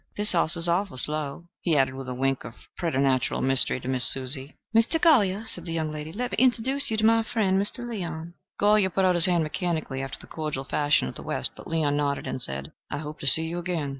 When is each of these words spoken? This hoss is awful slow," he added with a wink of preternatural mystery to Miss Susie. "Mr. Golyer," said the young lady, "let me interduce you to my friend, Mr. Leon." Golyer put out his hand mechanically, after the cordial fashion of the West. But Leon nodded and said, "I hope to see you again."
This 0.17 0.31
hoss 0.31 0.57
is 0.57 0.67
awful 0.67 0.97
slow," 0.97 1.43
he 1.61 1.77
added 1.77 1.93
with 1.93 2.09
a 2.09 2.13
wink 2.15 2.43
of 2.43 2.55
preternatural 2.75 3.39
mystery 3.39 3.79
to 3.81 3.87
Miss 3.87 4.03
Susie. 4.03 4.55
"Mr. 4.75 4.99
Golyer," 4.99 5.47
said 5.47 5.63
the 5.63 5.73
young 5.73 5.91
lady, 5.91 6.11
"let 6.11 6.31
me 6.31 6.37
interduce 6.39 6.89
you 6.89 6.97
to 6.97 7.05
my 7.05 7.21
friend, 7.21 7.61
Mr. 7.61 7.87
Leon." 7.87 8.33
Golyer 8.59 8.89
put 8.91 9.05
out 9.05 9.13
his 9.13 9.27
hand 9.27 9.43
mechanically, 9.43 10.01
after 10.01 10.17
the 10.17 10.25
cordial 10.25 10.63
fashion 10.63 11.07
of 11.07 11.13
the 11.13 11.21
West. 11.21 11.51
But 11.55 11.67
Leon 11.67 11.97
nodded 11.97 12.25
and 12.25 12.41
said, 12.41 12.71
"I 12.89 12.97
hope 12.97 13.19
to 13.19 13.27
see 13.27 13.43
you 13.43 13.59
again." 13.59 13.89